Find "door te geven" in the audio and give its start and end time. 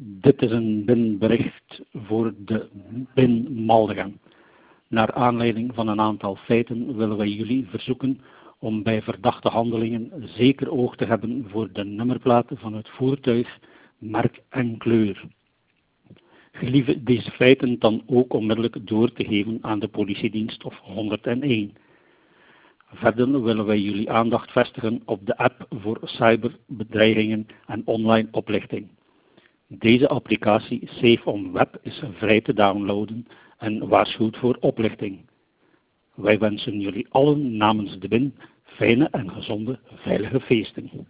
18.86-19.58